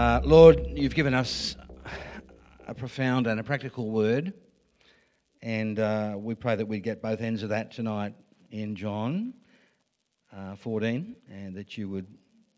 [0.00, 1.56] Uh, Lord, you've given us
[2.66, 4.32] a profound and a practical word,
[5.42, 8.14] and uh, we pray that we get both ends of that tonight
[8.50, 9.34] in John
[10.34, 12.06] uh, 14, and that you would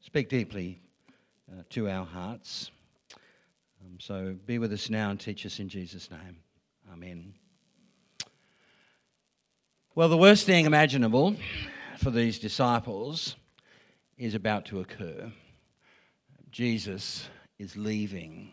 [0.03, 0.83] speak deeply
[1.51, 2.71] uh, to our hearts.
[3.85, 6.37] Um, so be with us now and teach us in Jesus' name.
[6.93, 7.35] Amen.
[9.97, 11.35] Well, the worst thing imaginable
[11.99, 13.35] for these disciples
[14.17, 15.33] is about to occur.
[16.53, 18.53] Jesus is leaving.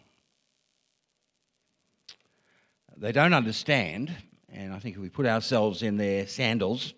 [2.96, 4.16] They don't understand,
[4.50, 6.94] and I think if we put ourselves in their sandals,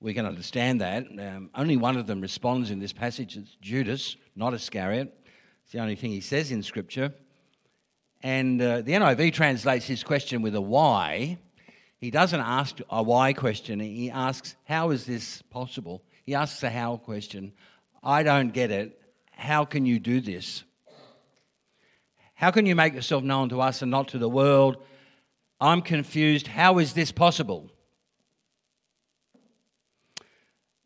[0.00, 1.06] we can understand that.
[1.06, 3.36] Um, only one of them responds in this passage.
[3.36, 5.16] It's Judas, not Iscariot.
[5.62, 7.14] It's the only thing he says in Scripture.
[8.24, 11.38] And uh, the NIV translates his question with a why.
[11.98, 16.02] He doesn't ask a why question, he asks, How is this possible?
[16.26, 17.52] He asks a how question.
[18.02, 18.98] I don't get it.
[19.42, 20.62] How can you do this?
[22.34, 24.76] How can you make yourself known to us and not to the world?
[25.60, 26.46] I'm confused.
[26.46, 27.68] How is this possible?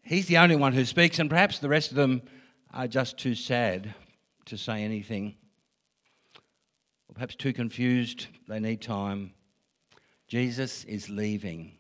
[0.03, 2.23] He's the only one who speaks, and perhaps the rest of them
[2.73, 3.95] are just too sad
[4.47, 5.35] to say anything.
[7.11, 8.29] Or perhaps too confused.
[8.49, 9.35] They need time.
[10.29, 11.73] Jesus is leaving.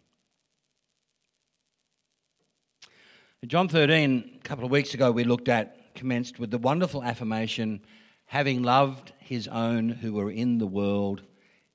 [3.46, 7.80] John 13, a couple of weeks ago, we looked at, commenced with the wonderful affirmation
[8.26, 11.22] having loved his own who were in the world,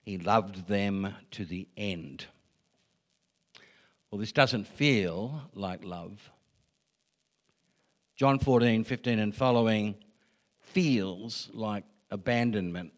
[0.02, 2.26] he loved them to the end.
[4.10, 6.30] Well, this doesn't feel like love.
[8.16, 9.96] John 14, 15, and following
[10.60, 12.94] feels like abandonment.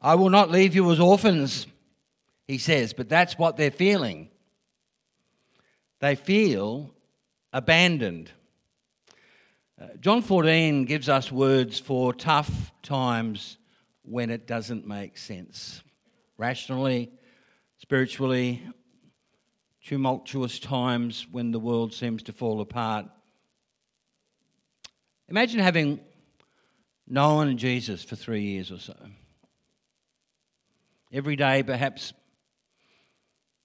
[0.00, 1.66] I will not leave you as orphans,
[2.46, 4.28] he says, but that's what they're feeling.
[5.98, 6.94] They feel
[7.52, 8.30] abandoned.
[9.78, 13.58] Uh, John 14 gives us words for tough times
[14.04, 15.82] when it doesn't make sense.
[16.38, 17.10] Rationally,
[17.76, 18.62] spiritually,
[19.84, 23.04] tumultuous times when the world seems to fall apart.
[25.28, 26.00] Imagine having
[27.06, 28.96] known Jesus for three years or so.
[31.12, 32.14] Every day, perhaps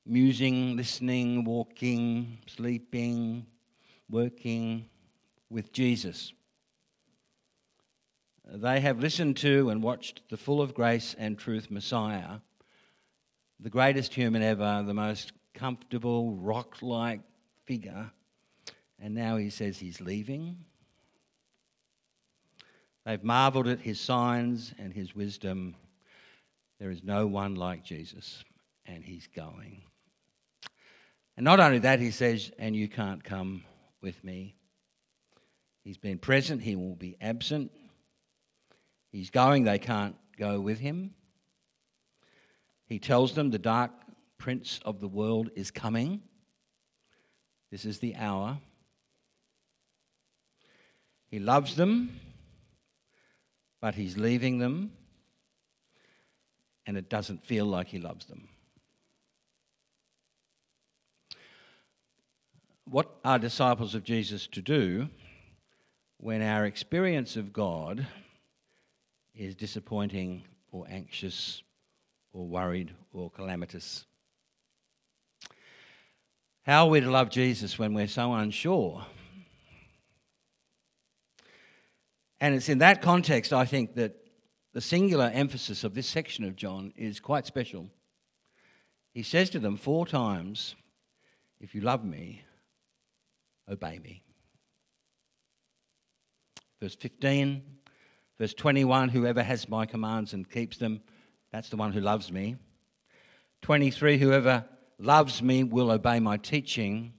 [0.05, 3.45] musing, listening, walking, sleeping,
[4.09, 4.89] working
[5.51, 6.34] with Jesus.
[8.45, 12.39] They have listened to and watched the full of grace and truth Messiah,
[13.59, 17.22] the greatest human ever, the most comfortable, rock like
[17.66, 18.11] figure,
[19.00, 20.57] and now he says he's leaving.
[23.06, 25.75] They've marveled at his signs and his wisdom.
[26.79, 28.44] There is no one like Jesus,
[28.85, 29.81] and he's going.
[31.38, 33.63] And not only that, he says, and you can't come
[34.01, 34.56] with me.
[35.84, 37.72] He's been present, he will be absent.
[39.12, 41.16] He's going, they can't go with him.
[42.86, 43.91] He tells them the dark
[44.38, 46.22] prince of the world is coming.
[47.72, 48.59] This is the hour.
[51.28, 52.20] He loves them,
[53.80, 54.91] but he's leaving them
[56.86, 58.47] and it doesn't feel like He loves them.
[62.86, 65.09] What are disciples of Jesus to do
[66.22, 68.06] when our experience of God
[69.34, 71.64] is disappointing or anxious
[72.32, 74.06] or worried or calamitous?
[76.62, 79.04] How are we to love Jesus when we're so unsure?
[82.40, 84.16] And it's in that context, I think, that
[84.74, 87.90] the singular emphasis of this section of John is quite special.
[89.12, 90.76] He says to them four times,
[91.59, 92.44] If you love me,
[93.67, 94.22] obey me.
[96.81, 97.61] Verse 15,
[98.39, 101.01] verse 21 Whoever has my commands and keeps them,
[101.51, 102.55] that's the one who loves me.
[103.61, 104.66] 23 Whoever
[104.97, 107.13] loves me will obey my teaching.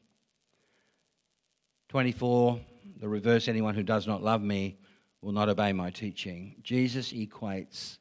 [1.91, 2.59] 24
[2.99, 4.79] The reverse anyone who does not love me
[5.21, 6.57] will not obey my teaching.
[6.65, 7.99] Jesus equates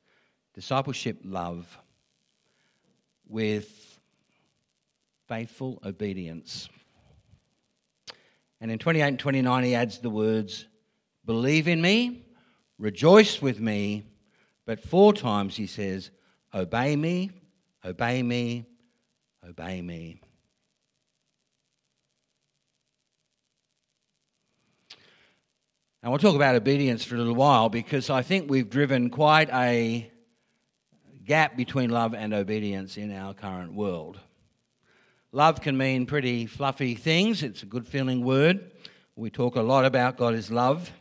[0.56, 1.78] discipleship love
[3.28, 4.00] with
[5.28, 6.70] faithful obedience.
[8.60, 10.66] And in 28 and 29, he adds the words,
[11.32, 12.26] Believe in me,
[12.78, 14.04] rejoice with me.
[14.66, 16.12] But four times he says,
[16.54, 17.32] Obey me,
[17.86, 18.66] obey me,
[19.48, 20.20] obey me.
[26.04, 29.50] And we'll talk about obedience for a little while because I think we've driven quite
[29.54, 30.12] a
[31.24, 34.20] gap between love and obedience in our current world.
[35.32, 38.70] Love can mean pretty fluffy things, it's a good feeling word.
[39.16, 40.92] We talk a lot about God is love.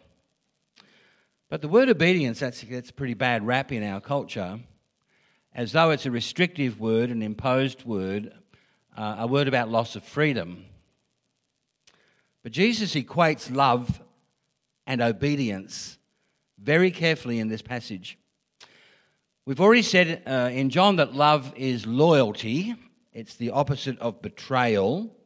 [1.50, 4.60] But the word obedience, that's, that's a pretty bad rap in our culture,
[5.52, 8.32] as though it's a restrictive word, an imposed word,
[8.96, 10.64] uh, a word about loss of freedom.
[12.44, 14.00] But Jesus equates love
[14.86, 15.98] and obedience
[16.56, 18.16] very carefully in this passage.
[19.44, 22.76] We've already said uh, in John that love is loyalty,
[23.12, 25.16] it's the opposite of betrayal.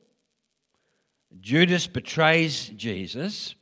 [1.38, 3.54] Judas betrays Jesus.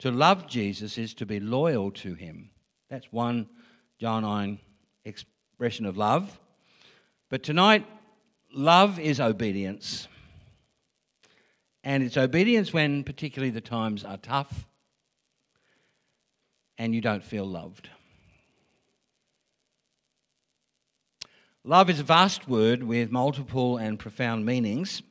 [0.00, 2.50] To love Jesus is to be loyal to him.
[2.88, 3.48] That's one
[3.98, 4.58] John 9
[5.04, 6.40] expression of love.
[7.28, 7.86] But tonight,
[8.52, 10.08] love is obedience.
[11.84, 14.66] And it's obedience when, particularly, the times are tough
[16.78, 17.90] and you don't feel loved.
[21.62, 25.02] Love is a vast word with multiple and profound meanings.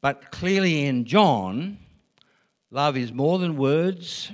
[0.00, 1.78] But clearly in John,
[2.70, 4.32] love is more than words,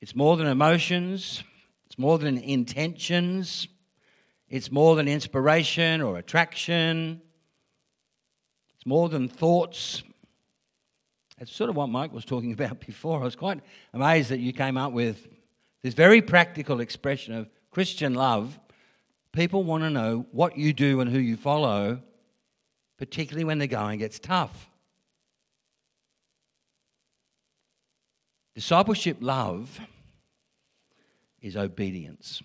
[0.00, 1.42] it's more than emotions,
[1.86, 3.68] it's more than intentions,
[4.48, 7.20] it's more than inspiration or attraction,
[8.74, 10.02] it's more than thoughts,
[11.42, 13.20] it's sort of what Mike was talking about before.
[13.20, 13.60] I was quite
[13.92, 15.26] amazed that you came up with
[15.82, 18.58] this very practical expression of Christian love.
[19.32, 22.00] People want to know what you do and who you follow,
[22.96, 24.70] particularly when the going gets tough.
[28.54, 29.80] Discipleship love
[31.40, 32.42] is obedience.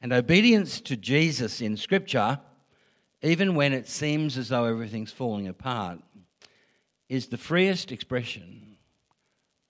[0.00, 2.38] And obedience to Jesus in Scripture,
[3.22, 6.00] even when it seems as though everything's falling apart,
[7.08, 8.76] is the freest expression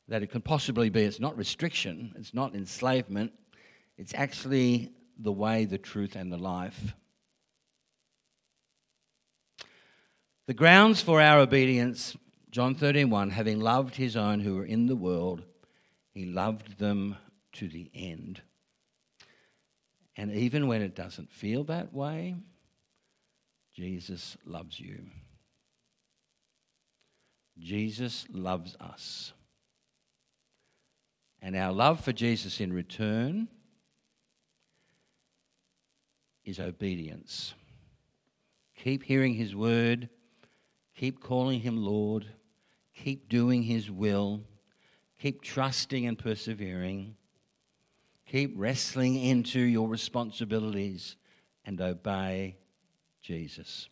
[0.08, 1.02] that it can possibly be.
[1.02, 3.32] It's not restriction, it's not enslavement,
[3.97, 6.94] it's actually the way, the truth, and the life.
[10.47, 12.17] The grounds for our obedience,
[12.54, 15.42] John 13:1, having loved his own who were in the world,
[16.12, 17.16] he loved them
[17.54, 18.42] to the end.
[20.14, 22.36] And even when it doesn't feel that way,
[23.72, 25.10] Jesus loves you.
[27.58, 29.32] Jesus loves us.
[31.42, 33.48] And our love for Jesus in return
[36.44, 37.54] is obedience.
[38.76, 40.08] Keep hearing his word,
[40.94, 42.26] keep calling him Lord,
[42.94, 44.43] keep doing his will,
[45.19, 47.17] keep trusting and persevering,
[48.26, 51.17] keep wrestling into your responsibilities
[51.64, 52.56] and obey
[53.23, 53.88] Jesus.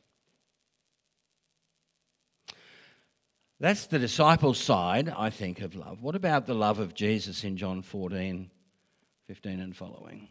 [3.60, 6.02] That's the disciple side, I think, of love.
[6.02, 8.50] What about the love of Jesus in John 14,
[9.28, 10.28] 15 and following?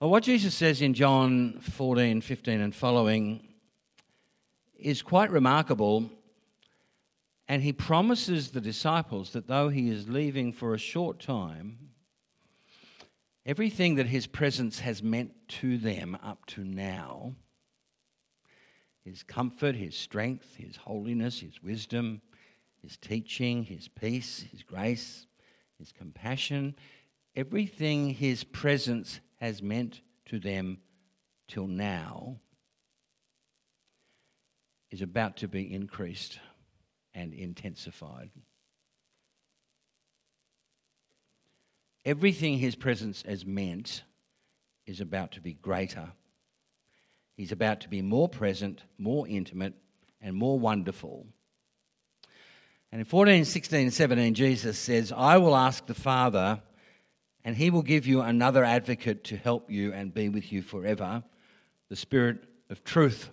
[0.00, 3.46] Well, what Jesus says in John 14, 15 and following
[4.76, 6.10] is quite remarkable.
[7.48, 11.90] And he promises the disciples that though he is leaving for a short time,
[13.44, 17.34] everything that his presence has meant to them up to now
[19.04, 22.20] his comfort, his strength, his holiness, his wisdom,
[22.82, 25.28] his teaching, his peace, his grace,
[25.78, 26.74] his compassion,
[27.36, 30.78] everything his presence has meant to them
[31.46, 32.40] till now
[34.90, 36.40] is about to be increased
[37.16, 38.30] and intensified.
[42.04, 44.04] Everything his presence has meant
[44.86, 46.12] is about to be greater
[47.36, 49.74] He's about to be more present, more intimate,
[50.22, 51.26] and more wonderful.
[52.90, 56.62] And in 14, 16, 17, Jesus says, I will ask the Father,
[57.44, 61.22] and he will give you another advocate to help you and be with you forever,
[61.90, 63.30] the Spirit of truth.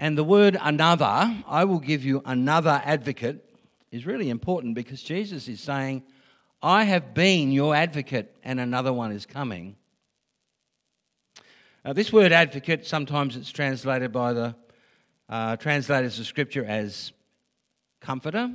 [0.00, 3.44] And the word another, I will give you another advocate,
[3.90, 6.04] is really important because Jesus is saying,
[6.62, 9.74] I have been your advocate, and another one is coming.
[11.84, 14.54] Uh, this word advocate, sometimes it's translated by the
[15.28, 17.12] uh, translators of Scripture as
[18.00, 18.52] comforter,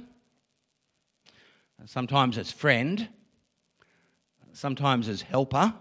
[1.86, 3.10] sometimes as friend,
[4.54, 5.74] sometimes as helper.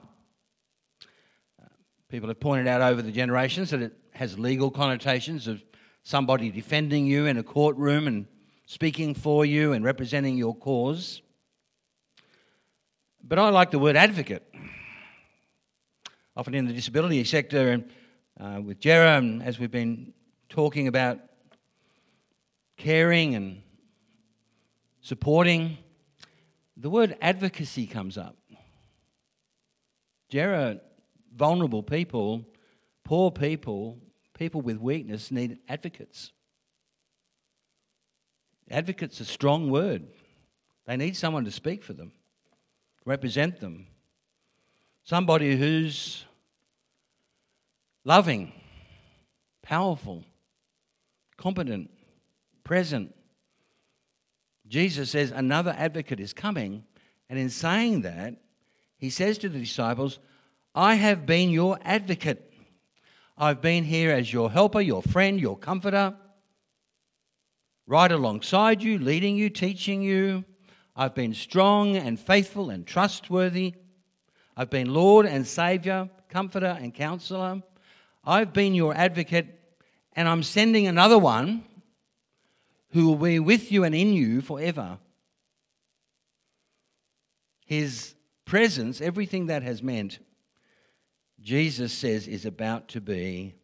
[2.08, 5.64] People have pointed out over the generations that it has legal connotations of
[6.04, 8.24] somebody defending you in a courtroom and
[8.66, 11.22] speaking for you and representing your cause.
[13.20, 14.48] But I like the word advocate.
[16.36, 17.90] Often in the disability sector and
[18.38, 20.12] uh, with Jerem, as we've been
[20.48, 21.18] talking about
[22.76, 23.60] caring and
[25.00, 25.78] supporting,
[26.76, 28.36] the word advocacy comes up.
[30.30, 30.78] Jera,
[31.34, 32.46] vulnerable people,
[33.02, 33.98] poor people,
[34.42, 36.32] people with weakness need advocates.
[38.68, 40.02] Advocate's a strong word.
[40.84, 42.10] They need someone to speak for them,
[43.04, 43.86] represent them.
[45.04, 46.24] Somebody who's
[48.04, 48.52] loving,
[49.62, 50.24] powerful,
[51.36, 51.88] competent,
[52.64, 53.14] present.
[54.66, 56.82] Jesus says another advocate is coming,
[57.28, 58.34] and in saying that,
[58.96, 60.18] he says to the disciples,
[60.74, 62.51] I have been your advocate.
[63.42, 66.14] I've been here as your helper, your friend, your comforter,
[67.88, 70.44] right alongside you, leading you, teaching you.
[70.94, 73.74] I've been strong and faithful and trustworthy.
[74.56, 77.64] I've been Lord and Saviour, comforter and counselor.
[78.24, 79.58] I've been your advocate,
[80.12, 81.64] and I'm sending another one
[82.90, 84.98] who will be with you and in you forever.
[87.66, 90.20] His presence, everything that has meant,
[91.42, 93.54] Jesus says is about to be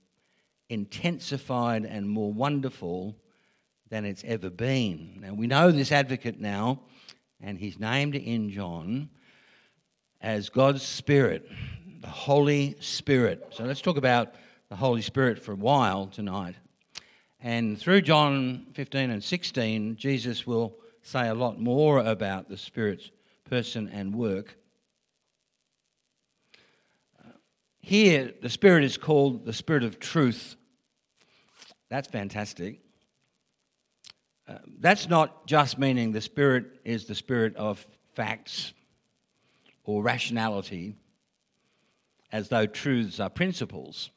[0.68, 3.16] intensified and more wonderful
[3.88, 5.20] than it's ever been.
[5.20, 6.80] Now, we know this advocate now,
[7.40, 9.08] and he's named in John
[10.20, 11.48] as God's Spirit,
[12.00, 13.46] the Holy Spirit.
[13.50, 14.34] So let's talk about
[14.68, 16.56] the Holy Spirit for a while tonight.
[17.40, 23.10] And through John 15 and 16, Jesus will say a lot more about the Spirit's
[23.48, 24.56] person and work.
[27.88, 30.56] Here, the Spirit is called the Spirit of truth.
[31.88, 32.80] That's fantastic.
[34.46, 38.74] Uh, that's not just meaning the Spirit is the Spirit of facts
[39.84, 40.96] or rationality,
[42.30, 44.10] as though truths are principles.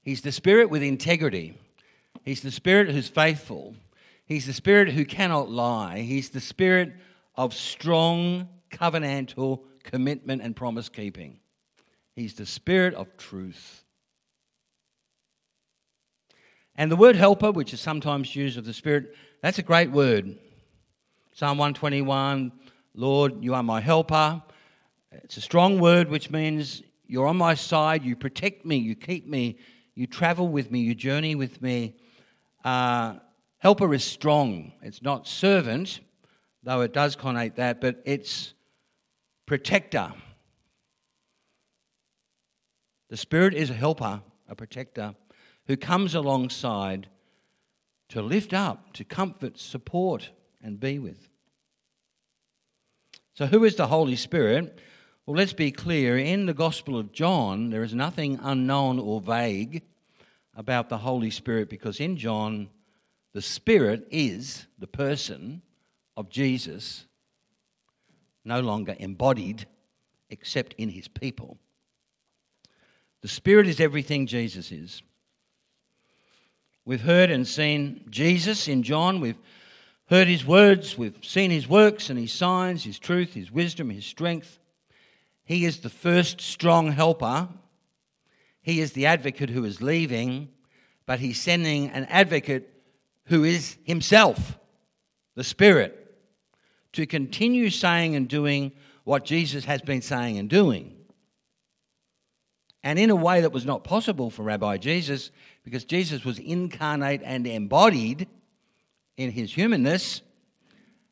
[0.00, 1.56] He's the Spirit with integrity.
[2.24, 3.76] He's the Spirit who's faithful.
[4.24, 6.00] He's the Spirit who cannot lie.
[6.00, 6.92] He's the Spirit
[7.36, 11.38] of strong covenantal commitment and promise keeping.
[12.14, 13.84] He's the Spirit of truth.
[16.76, 20.38] And the word helper, which is sometimes used of the Spirit, that's a great word.
[21.32, 22.52] Psalm 121
[22.94, 24.42] Lord, you are my helper.
[25.10, 29.26] It's a strong word which means you're on my side, you protect me, you keep
[29.26, 29.58] me,
[29.94, 31.96] you travel with me, you journey with me.
[32.64, 33.14] Uh,
[33.58, 34.72] helper is strong.
[34.82, 36.00] It's not servant,
[36.62, 38.52] though it does connote that, but it's
[39.46, 40.12] protector.
[43.12, 45.14] The Spirit is a helper, a protector,
[45.66, 47.08] who comes alongside
[48.08, 50.30] to lift up, to comfort, support,
[50.62, 51.28] and be with.
[53.34, 54.78] So, who is the Holy Spirit?
[55.26, 56.16] Well, let's be clear.
[56.16, 59.82] In the Gospel of John, there is nothing unknown or vague
[60.56, 62.70] about the Holy Spirit because in John,
[63.34, 65.60] the Spirit is the person
[66.16, 67.04] of Jesus,
[68.42, 69.66] no longer embodied
[70.30, 71.58] except in his people.
[73.22, 75.00] The Spirit is everything Jesus is.
[76.84, 79.20] We've heard and seen Jesus in John.
[79.20, 79.38] We've
[80.06, 80.98] heard his words.
[80.98, 84.58] We've seen his works and his signs, his truth, his wisdom, his strength.
[85.44, 87.48] He is the first strong helper.
[88.60, 90.48] He is the advocate who is leaving,
[91.06, 92.68] but he's sending an advocate
[93.26, 94.58] who is himself,
[95.36, 96.16] the Spirit,
[96.94, 98.72] to continue saying and doing
[99.04, 100.96] what Jesus has been saying and doing
[102.82, 105.30] and in a way that was not possible for Rabbi Jesus
[105.64, 108.26] because Jesus was incarnate and embodied
[109.16, 110.22] in his humanness,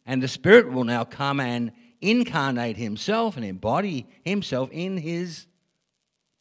[0.06, 5.46] and the Spirit will now come and incarnate himself and embody himself in his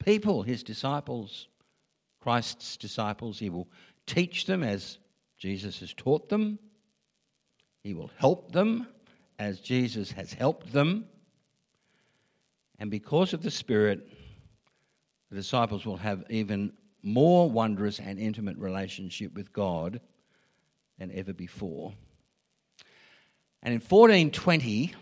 [0.03, 1.47] people, his disciples,
[2.21, 3.37] Christ's disciples.
[3.37, 3.67] He will
[4.05, 4.97] teach them as
[5.37, 6.59] Jesus has taught them,
[7.83, 8.87] he will help them
[9.37, 11.05] as Jesus has helped them.
[12.77, 14.07] And because of the Spirit,
[15.29, 20.01] the disciples will have even more wondrous and intimate relationship with God
[20.97, 21.93] than ever before.
[23.61, 24.95] And in 1420,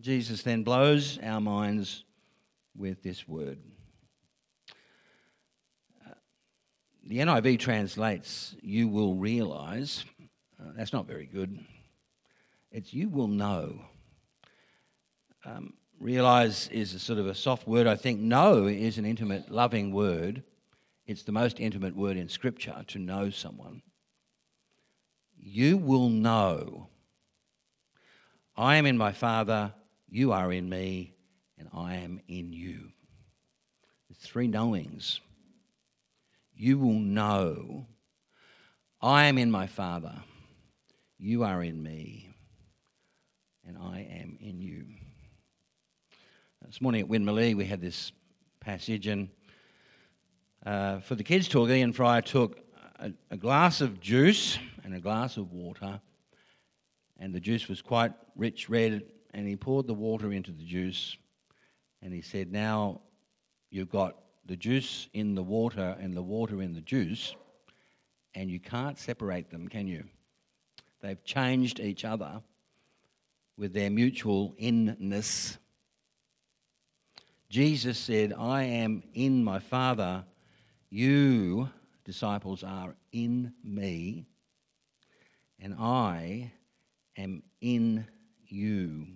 [0.00, 2.04] Jesus then blows our minds
[2.76, 3.58] with this word.
[6.06, 6.14] Uh,
[7.04, 10.04] the NIV translates, you will realize.
[10.60, 11.58] Uh, that's not very good.
[12.70, 13.80] It's you will know.
[15.44, 17.86] Um, realize is a sort of a soft word.
[17.86, 20.42] I think know is an intimate, loving word.
[21.06, 23.82] It's the most intimate word in Scripture to know someone.
[25.38, 26.88] You will know.
[28.56, 29.72] I am in my Father,
[30.08, 31.14] you are in me,
[31.58, 32.90] and I am in you.
[34.08, 35.20] There's three knowings.
[36.54, 37.86] You will know
[39.00, 40.14] I am in my Father,
[41.18, 42.30] you are in me,
[43.66, 44.86] and I am in you.
[46.76, 48.12] This morning at Winmalee, we had this
[48.60, 49.30] passage, and
[50.66, 52.58] uh, for the kids' talk, Ian Fryer took
[52.98, 56.02] a, a glass of juice and a glass of water,
[57.18, 61.16] and the juice was quite rich red, and he poured the water into the juice,
[62.02, 63.00] and he said, Now
[63.70, 67.34] you've got the juice in the water and the water in the juice,
[68.34, 70.04] and you can't separate them, can you?
[71.00, 72.42] They've changed each other
[73.56, 75.56] with their mutual inness.
[77.48, 80.24] Jesus said, I am in my Father,
[80.90, 81.68] you,
[82.04, 84.26] disciples, are in me,
[85.60, 86.52] and I
[87.16, 88.06] am in
[88.46, 89.06] you.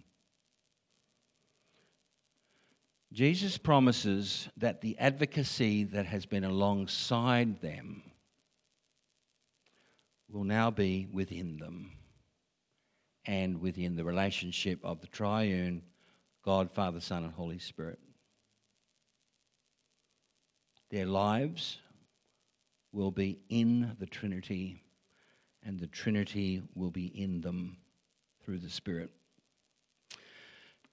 [3.12, 8.02] Jesus promises that the advocacy that has been alongside them
[10.30, 11.90] will now be within them
[13.26, 15.82] and within the relationship of the triune
[16.42, 17.98] God, Father, Son, and Holy Spirit.
[20.90, 21.78] Their lives
[22.92, 24.82] will be in the Trinity,
[25.62, 27.76] and the Trinity will be in them
[28.44, 29.10] through the Spirit.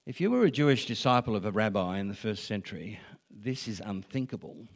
[0.06, 3.82] If you were a Jewish disciple of a rabbi in the first century, this is
[3.84, 4.68] unthinkable.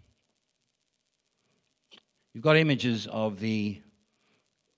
[2.34, 3.80] You've got images of the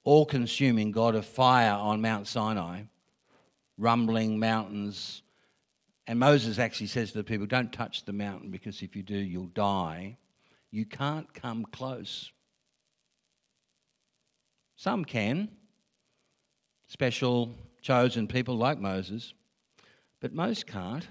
[0.05, 2.83] all consuming God of fire on Mount Sinai,
[3.79, 5.23] rumbling mountains.
[6.07, 9.17] And Moses actually says to the people, Don't touch the mountain because if you do,
[9.17, 10.19] you'll die.
[10.75, 12.33] You can't come close.
[14.75, 15.49] Some can,
[16.89, 19.35] special chosen people like Moses,
[20.19, 21.07] but most can't.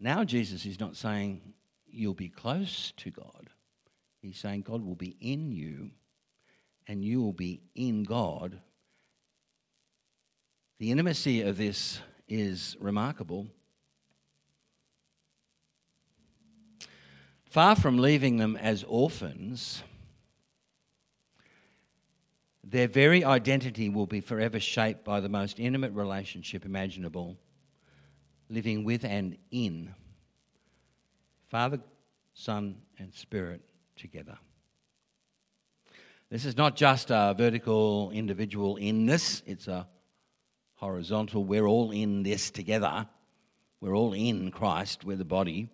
[0.00, 1.40] Now, Jesus is not saying
[1.86, 3.48] you'll be close to God,
[4.22, 5.92] He's saying God will be in you
[6.88, 8.58] and you will be in God.
[10.80, 13.46] The intimacy of this is remarkable.
[17.48, 19.82] Far from leaving them as orphans,
[22.62, 27.38] their very identity will be forever shaped by the most intimate relationship imaginable,
[28.50, 29.94] living with and in
[31.48, 31.80] Father,
[32.34, 33.62] Son, and Spirit
[33.96, 34.36] together.
[36.28, 39.88] This is not just a vertical individual inness, it's a
[40.74, 41.44] horizontal.
[41.44, 43.08] We're all in this together.
[43.80, 45.04] We're all in Christ.
[45.04, 45.70] We're the body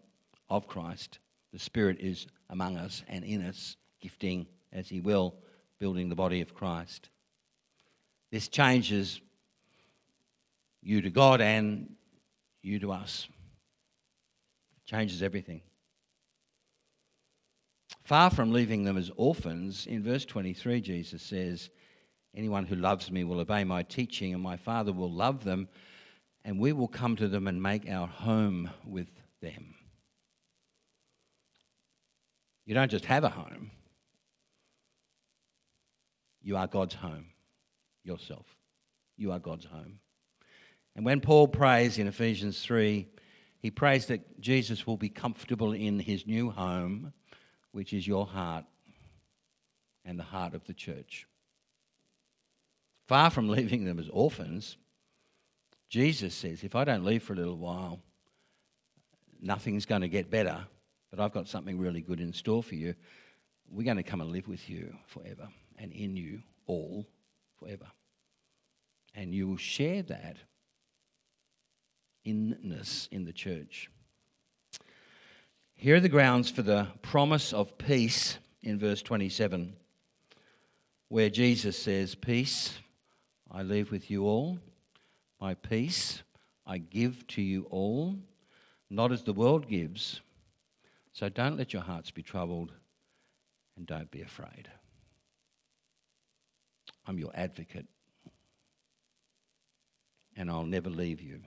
[0.48, 1.18] of Christ.
[1.54, 5.36] The Spirit is among us and in us, gifting as He will,
[5.78, 7.10] building the body of Christ.
[8.32, 9.20] This changes
[10.82, 11.94] you to God and
[12.60, 13.28] you to us.
[14.78, 15.60] It changes everything.
[18.02, 21.70] Far from leaving them as orphans, in verse 23, Jesus says,
[22.34, 25.68] Anyone who loves me will obey my teaching, and my Father will love them,
[26.44, 29.06] and we will come to them and make our home with
[29.40, 29.76] them.
[32.66, 33.70] You don't just have a home,
[36.42, 37.26] you are God's home
[38.04, 38.46] yourself.
[39.16, 40.00] You are God's home.
[40.96, 43.08] And when Paul prays in Ephesians 3,
[43.58, 47.12] he prays that Jesus will be comfortable in his new home
[47.72, 48.64] which is your heart
[50.04, 51.26] and the heart of the church.
[53.08, 54.76] Far from leaving them as orphans,
[55.88, 58.00] Jesus says, If I don't leave for a little while,
[59.40, 60.66] nothing's going to get better,
[61.14, 62.94] but I've got something really good in store for you.
[63.70, 65.48] We're going to come and live with you forever
[65.78, 67.06] and in you all
[67.60, 67.86] forever.
[69.14, 70.38] And you will share that
[72.24, 73.90] inness in the church.
[75.74, 79.74] Here are the grounds for the promise of peace in verse 27,
[81.10, 82.78] where Jesus says, Peace
[83.52, 84.58] I leave with you all,
[85.40, 86.24] my peace
[86.66, 88.16] I give to you all,
[88.90, 90.20] not as the world gives.
[91.14, 92.72] So don't let your hearts be troubled
[93.76, 94.68] and don't be afraid.
[97.06, 97.86] I'm your advocate,
[100.36, 101.40] and I'll never leave you.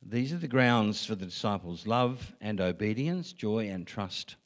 [0.00, 4.36] These are the grounds for the disciples' love and obedience, joy and trust.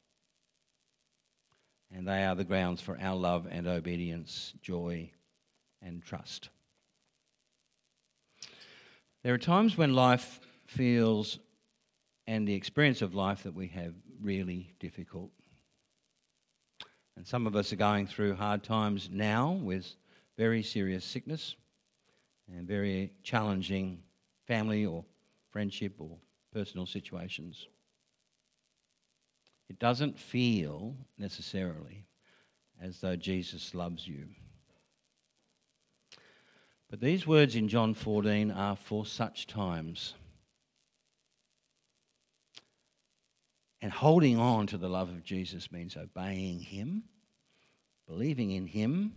[1.93, 5.11] And they are the grounds for our love and obedience, joy
[5.81, 6.49] and trust.
[9.21, 11.39] There are times when life feels,
[12.29, 15.31] and the experience of life that we have, really difficult.
[17.17, 19.95] And some of us are going through hard times now with
[20.37, 21.55] very serious sickness
[22.47, 24.03] and very challenging
[24.45, 25.03] family or
[25.49, 26.19] friendship or
[26.53, 27.65] personal situations.
[29.67, 32.05] It doesn't feel necessarily
[32.79, 34.27] as though Jesus loves you.
[36.91, 40.13] But these words in John 14 are for such times.
[43.81, 47.03] And holding on to the love of Jesus means obeying Him,
[48.07, 49.13] believing in Him,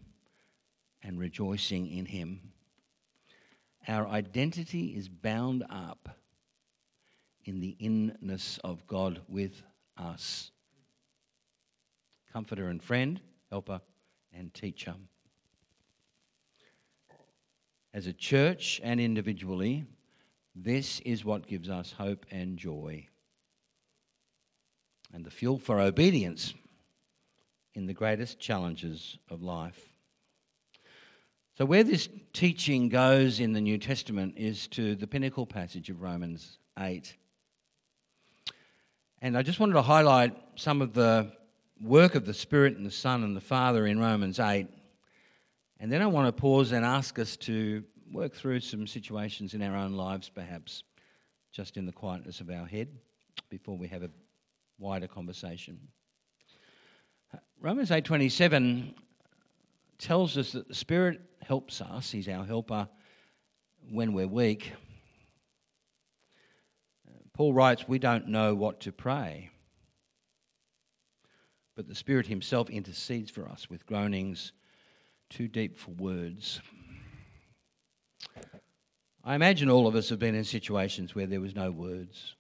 [1.02, 2.52] and rejoicing in Him.
[3.88, 6.16] Our identity is bound up
[7.44, 9.62] in the inness of God with
[9.96, 10.52] us.
[12.32, 13.20] Comforter and friend,
[13.50, 13.80] helper
[14.32, 14.94] and teacher.
[17.92, 19.84] As a church and individually,
[20.54, 23.08] this is what gives us hope and joy
[25.12, 26.54] and the fuel for obedience
[27.74, 29.88] in the greatest challenges of life.
[31.58, 36.00] So, where this teaching goes in the New Testament is to the pinnacle passage of
[36.00, 37.14] Romans 8.
[39.20, 41.30] And I just wanted to highlight some of the
[41.80, 44.66] work of the Spirit and the Son and the Father in Romans 8.
[45.78, 49.62] And then I want to pause and ask us to work through some situations in
[49.62, 50.84] our own lives, perhaps,
[51.52, 52.88] just in the quietness of our head,
[53.50, 54.10] before we have a
[54.82, 55.78] wider conversation.
[57.60, 58.94] Romans 8:27
[59.98, 62.88] tells us that the Spirit helps us, He's our helper
[63.88, 64.72] when we're weak.
[67.32, 69.50] Paul writes, We don't know what to pray,
[71.76, 74.52] but the Spirit Himself intercedes for us with groanings
[75.30, 76.60] too deep for words.
[79.24, 82.34] I imagine all of us have been in situations where there was no words.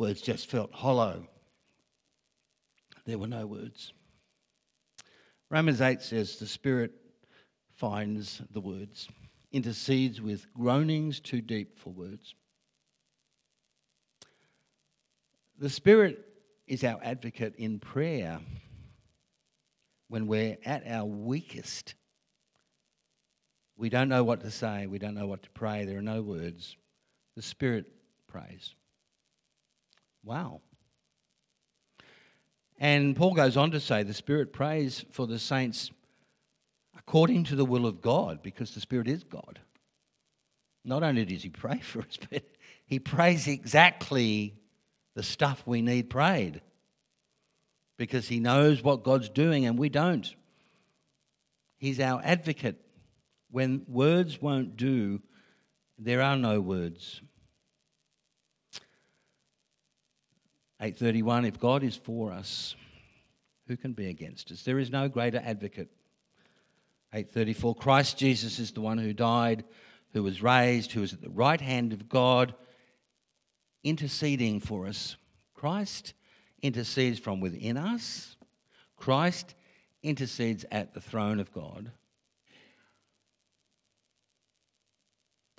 [0.00, 1.26] Words just felt hollow.
[3.04, 3.92] There were no words.
[5.50, 6.92] Romans 8 says the Spirit
[7.74, 9.10] finds the words,
[9.52, 12.34] intercedes with groanings too deep for words.
[15.58, 16.24] The Spirit
[16.66, 18.40] is our advocate in prayer
[20.08, 21.94] when we're at our weakest.
[23.76, 26.22] We don't know what to say, we don't know what to pray, there are no
[26.22, 26.74] words.
[27.36, 27.84] The Spirit
[28.28, 28.74] prays.
[30.24, 30.60] Wow.
[32.78, 35.90] And Paul goes on to say the Spirit prays for the saints
[36.96, 39.58] according to the will of God, because the Spirit is God.
[40.84, 42.44] Not only does He pray for us, but
[42.86, 44.54] He prays exactly
[45.14, 46.60] the stuff we need prayed
[47.98, 50.34] because He knows what God's doing and we don't.
[51.78, 52.80] He's our advocate.
[53.50, 55.20] When words won't do,
[55.98, 57.20] there are no words.
[60.80, 62.74] 831 If God is for us,
[63.68, 64.62] who can be against us?
[64.62, 65.90] There is no greater advocate.
[67.12, 69.64] 834 Christ Jesus is the one who died,
[70.12, 72.54] who was raised, who is at the right hand of God,
[73.84, 75.16] interceding for us.
[75.54, 76.14] Christ
[76.62, 78.36] intercedes from within us,
[78.96, 79.54] Christ
[80.02, 81.90] intercedes at the throne of God.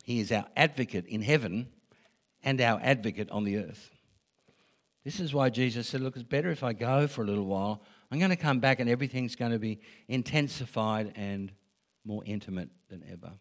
[0.04, 1.68] He is our advocate in heaven
[2.44, 3.92] and our advocate on the earth.
[5.04, 7.82] This is why Jesus said, Look, it's better if I go for a little while.
[8.12, 11.52] I'm going to come back and everything's going to be intensified and
[12.06, 13.32] more intimate than ever.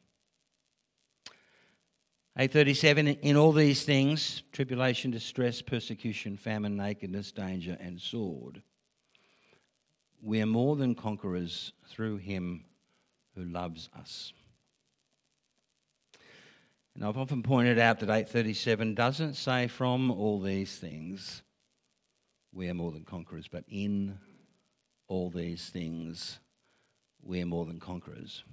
[2.38, 8.62] 837 In all these things, tribulation, distress, persecution, famine, nakedness, danger, and sword,
[10.22, 12.64] we are more than conquerors through him
[13.34, 14.32] who loves us.
[16.94, 21.42] And I've often pointed out that 837 doesn't say from all these things
[22.52, 24.18] we are more than conquerors, but in
[25.08, 26.38] all these things,
[27.22, 28.44] we are more than conquerors.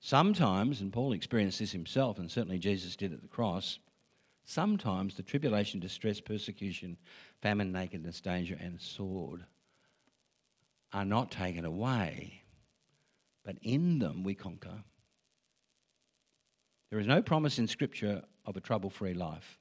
[0.00, 3.78] Sometimes, and Paul experienced this himself, and certainly Jesus did at the cross,
[4.44, 6.96] sometimes the tribulation, distress, persecution,
[7.42, 9.44] famine, nakedness, danger, and sword
[10.92, 12.42] are not taken away,
[13.44, 14.82] but in them we conquer.
[16.90, 19.58] There is no promise in Scripture of a trouble free life.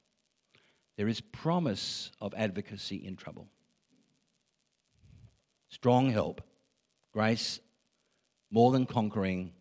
[0.97, 3.47] There is promise of advocacy in trouble.
[5.69, 6.41] Strong help,
[7.13, 7.60] grace,
[8.49, 9.53] more than conquering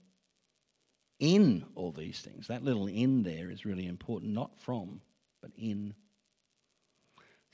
[1.18, 2.48] in all these things.
[2.48, 5.02] That little in there is really important, not from,
[5.42, 5.94] but in.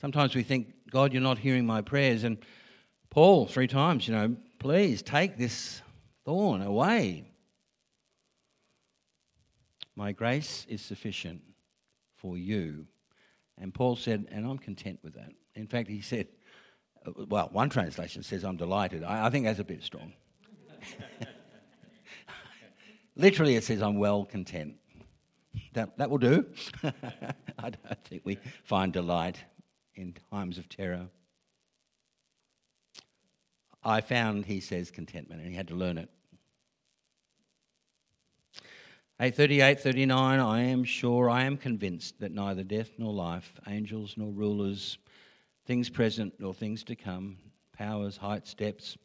[0.01, 2.23] Sometimes we think, God, you're not hearing my prayers.
[2.23, 2.39] And
[3.11, 5.83] Paul, three times, you know, please take this
[6.25, 7.25] thorn away.
[9.97, 11.43] My grace is sufficient
[12.17, 12.87] for you
[13.59, 15.33] and Paul said, and I'm content with that.
[15.55, 16.29] In fact, he said,
[17.29, 19.05] well, one translation says, I'm delighted.
[19.05, 20.13] I, I think that's a bit strong.
[23.17, 24.77] Literally, it says, I'm well content.
[25.75, 26.47] That, that will do.
[26.83, 29.39] I don't think we find delight
[29.95, 31.09] in times of terror.
[33.85, 36.09] I found, he says, contentment, and he had to learn it.
[39.23, 44.33] 838, 39, I am sure, I am convinced that neither death nor life, angels nor
[44.33, 44.99] rulers,
[45.65, 47.37] things present nor things to come,
[47.73, 48.99] powers, heights, depths,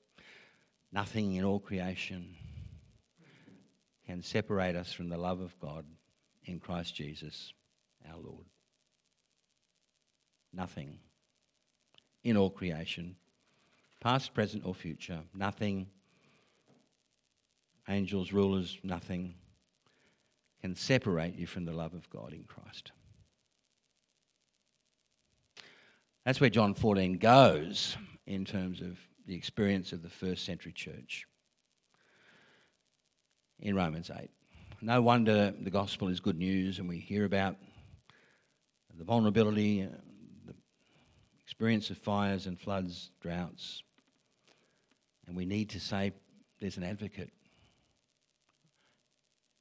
[0.92, 2.34] nothing in all creation
[4.08, 5.86] can separate us from the love of God
[6.46, 7.54] in Christ Jesus
[8.12, 8.46] our Lord.
[10.52, 10.98] Nothing
[12.24, 13.18] in all creation,
[14.02, 15.86] past, present, or future, nothing,
[17.88, 19.36] angels, rulers, nothing
[20.62, 22.92] can separate you from the love of God in Christ.
[26.26, 31.26] That's where John 14 goes in terms of the experience of the first century church
[33.60, 34.30] in Romans 8.
[34.82, 37.56] No wonder the gospel is good news and we hear about
[38.98, 39.88] the vulnerability,
[40.46, 40.54] the
[41.42, 43.84] experience of fires and floods, droughts.
[45.28, 46.12] And we need to say
[46.60, 47.32] there's an advocate.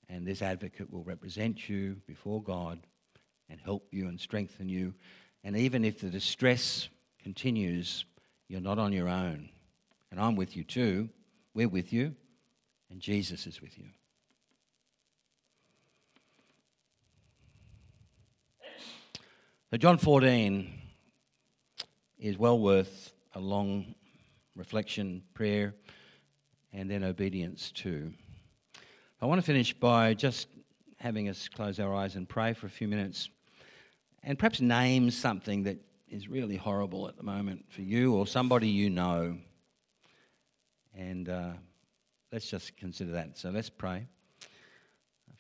[0.09, 2.81] And this advocate will represent you before God
[3.49, 4.95] and help you and strengthen you.
[5.45, 6.89] And even if the distress
[7.23, 8.05] continues,
[8.49, 9.49] you're not on your own.
[10.11, 11.09] And I'm with you too.
[11.55, 12.15] We're with you.
[12.91, 13.87] And Jesus is with you.
[19.71, 20.73] So, John 14
[22.19, 23.95] is well worth a long
[24.55, 25.75] reflection, prayer,
[26.73, 28.13] and then obedience too.
[29.19, 30.47] I want to finish by just
[30.99, 33.31] having us close our eyes and pray for a few minutes
[34.23, 38.69] and perhaps name something that is really horrible at the moment for you or somebody
[38.69, 39.39] you know.
[40.95, 41.53] And uh,
[42.31, 43.39] let's just consider that.
[43.39, 44.07] So let's pray.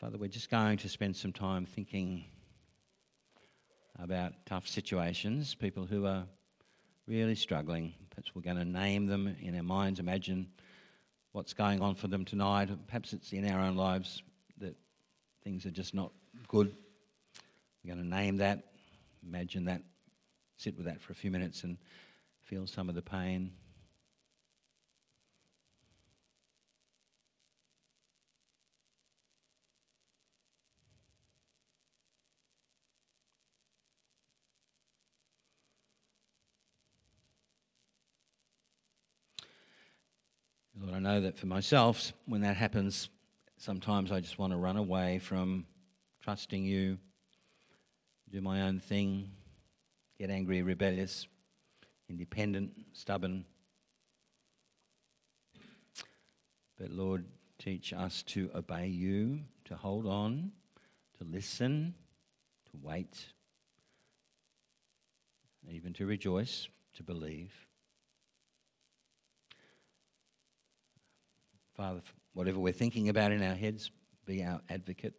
[0.00, 2.24] Father, we're just going to spend some time thinking
[3.98, 6.24] about tough situations, people who are
[7.06, 7.92] really struggling.
[8.08, 10.48] Perhaps we're going to name them in our minds, imagine
[11.37, 12.70] what's going on for them tonight.
[12.87, 14.22] Perhaps it's in our own lives
[14.57, 14.75] that
[15.44, 16.11] things are just not
[16.49, 16.75] good.
[17.85, 18.64] We're going to name that,
[19.22, 19.83] imagine that,
[20.57, 21.77] sit with that for a few minutes and
[22.40, 23.53] feel some of the pain.
[40.78, 43.08] Lord, I know that for myself, when that happens,
[43.56, 45.64] sometimes I just want to run away from
[46.22, 46.98] trusting you,
[48.30, 49.30] do my own thing,
[50.18, 51.28] get angry, rebellious,
[52.10, 53.46] independent, stubborn.
[56.78, 57.24] But Lord,
[57.58, 60.52] teach us to obey you, to hold on,
[61.18, 61.94] to listen,
[62.70, 63.24] to wait,
[65.70, 67.65] even to rejoice, to believe.
[71.76, 72.00] Father,
[72.32, 73.90] whatever we're thinking about in our heads,
[74.24, 75.12] be our advocate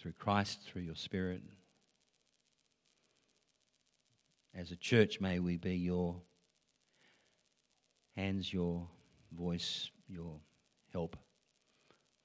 [0.00, 1.42] through Christ, through your Spirit.
[4.54, 6.16] As a church, may we be your
[8.16, 8.86] hands, your
[9.36, 10.40] voice, your
[10.92, 11.16] help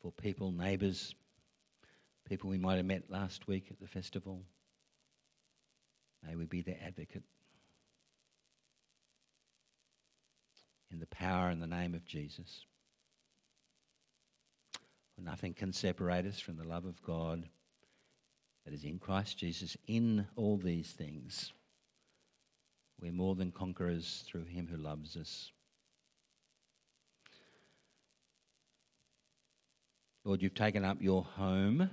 [0.02, 1.14] for people, neighbours,
[2.28, 4.44] people we might have met last week at the festival.
[6.26, 7.24] May we be their advocate.
[10.92, 12.66] In the power and the name of Jesus.
[15.24, 17.48] Nothing can separate us from the love of God
[18.66, 19.76] that is in Christ Jesus.
[19.88, 21.52] In all these things,
[23.02, 25.52] we're more than conquerors through him who loves us.
[30.26, 31.90] Lord, you've taken up your home,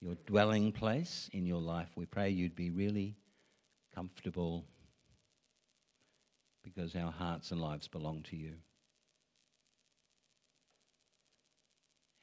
[0.00, 1.88] your dwelling place in your life.
[1.96, 3.16] We pray you'd be really
[3.94, 4.64] comfortable
[6.62, 8.54] because our hearts and lives belong to you.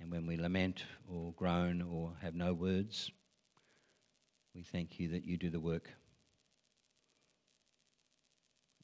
[0.03, 3.09] And when we lament or groan or have no words,
[4.53, 5.89] we thank you that you do the work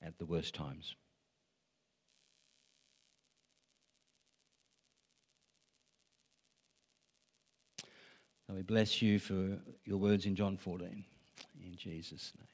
[0.02, 0.96] at the worst times.
[8.48, 11.04] We bless you for your words in John 14.
[11.66, 12.49] In Jesus' name.